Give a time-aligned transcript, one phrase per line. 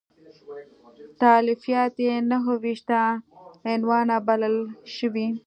[1.21, 2.89] تالیفات یې نهه ویشت
[3.73, 4.55] عنوانه بلل
[4.95, 5.27] شوي.